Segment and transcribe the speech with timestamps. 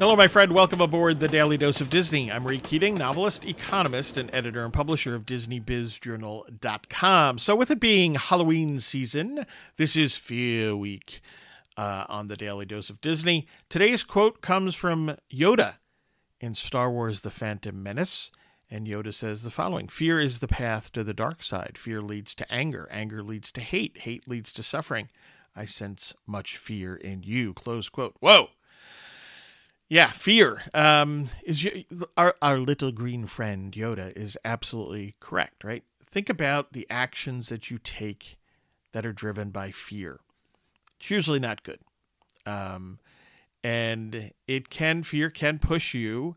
[0.00, 0.52] Hello, my friend.
[0.52, 2.32] Welcome aboard the Daily Dose of Disney.
[2.32, 7.38] I'm Ray Keating, novelist, economist, and editor and publisher of DisneyBizJournal.com.
[7.38, 9.44] So, with it being Halloween season,
[9.76, 11.20] this is Fear Week
[11.76, 13.46] uh, on the Daily Dose of Disney.
[13.68, 15.74] Today's quote comes from Yoda
[16.40, 18.30] in Star Wars The Phantom Menace.
[18.70, 21.76] And Yoda says the following Fear is the path to the dark side.
[21.76, 22.88] Fear leads to anger.
[22.90, 23.98] Anger leads to hate.
[23.98, 25.10] Hate leads to suffering.
[25.54, 27.52] I sense much fear in you.
[27.52, 28.16] Close quote.
[28.20, 28.48] Whoa.
[29.90, 31.66] Yeah, fear um, is
[32.16, 35.82] our our little green friend Yoda is absolutely correct, right?
[36.06, 38.38] Think about the actions that you take
[38.92, 40.20] that are driven by fear.
[41.00, 41.80] It's usually not good,
[42.46, 43.00] um,
[43.64, 46.36] and it can fear can push you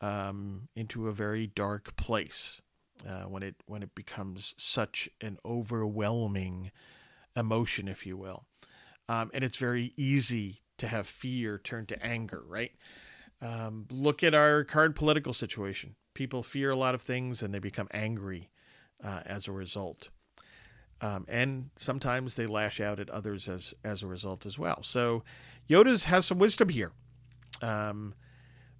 [0.00, 2.62] um, into a very dark place
[3.06, 6.70] uh, when it when it becomes such an overwhelming
[7.36, 8.46] emotion, if you will,
[9.06, 12.72] um, and it's very easy to have fear turn to anger, right?
[13.40, 15.94] Um, look at our current political situation.
[16.14, 18.50] People fear a lot of things and they become angry
[19.02, 20.08] uh, as a result.
[21.00, 24.82] Um, and sometimes they lash out at others as, as a result as well.
[24.82, 25.22] So
[25.68, 26.92] Yoda's has some wisdom here.
[27.60, 28.14] Um,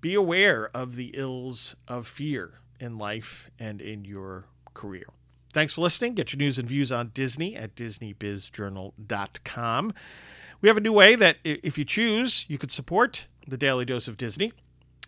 [0.00, 5.06] be aware of the ills of fear in life and in your career.
[5.52, 6.14] Thanks for listening.
[6.14, 9.92] Get your news and views on Disney at DisneyBizJournal.com.
[10.60, 14.08] We have a new way that if you choose, you could support the Daily Dose
[14.08, 14.52] of Disney.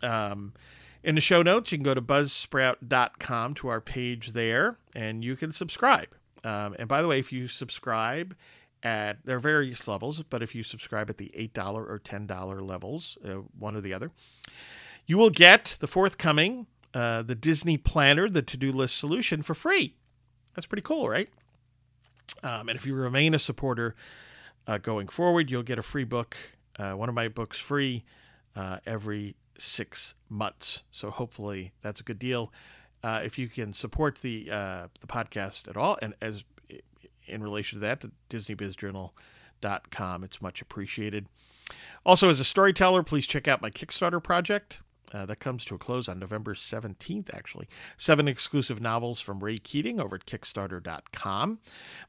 [0.02, 0.54] Um,
[1.02, 5.36] in the show notes, you can go to buzzsprout.com to our page there and you
[5.36, 6.08] can subscribe.
[6.44, 8.34] Um, and by the way, if you subscribe
[8.82, 13.18] at, there are various levels, but if you subscribe at the $8 or $10 levels,
[13.24, 14.10] uh, one or the other,
[15.06, 19.54] you will get the forthcoming, uh, the Disney Planner, the to do list solution for
[19.54, 19.96] free.
[20.54, 21.28] That's pretty cool, right?
[22.42, 23.94] Um, and if you remain a supporter,
[24.66, 25.50] uh, going forward.
[25.50, 26.36] You'll get a free book,
[26.78, 28.04] uh, one of my books free
[28.56, 30.82] uh, every six months.
[30.90, 32.52] So hopefully that's a good deal.
[33.02, 36.44] Uh, if you can support the uh, the podcast at all, and as
[37.26, 41.26] in relation to that, the DisneyBizJournal.com, it's much appreciated.
[42.04, 44.80] Also, as a storyteller, please check out my Kickstarter project.
[45.12, 47.68] Uh, that comes to a close on November 17th, actually.
[47.96, 51.58] Seven exclusive novels from Ray Keating over at Kickstarter.com.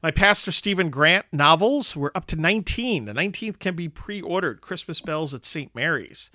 [0.02, 3.04] My Pastor Stephen Grant novels were up to 19.
[3.04, 5.74] The 19th can be pre ordered Christmas Bells at St.
[5.74, 6.30] Mary's.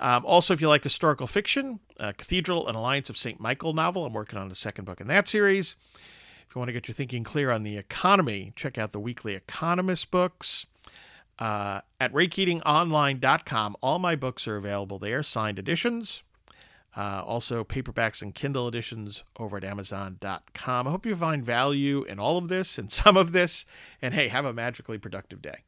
[0.00, 3.38] Um, also, if you like historical fiction, uh, Cathedral and Alliance of St.
[3.38, 4.06] Michael novel.
[4.06, 5.76] I'm working on the second book in that series.
[6.48, 9.34] If you want to get your thinking clear on the economy, check out the weekly
[9.34, 10.66] Economist books.
[11.40, 16.22] Uh, at RayKeatingOnline.com, all my books are available there, signed editions.
[16.96, 20.86] Uh, also, paperbacks and Kindle editions over at Amazon.com.
[20.86, 23.64] I hope you find value in all of this and some of this.
[24.02, 25.60] And hey, have a magically productive day.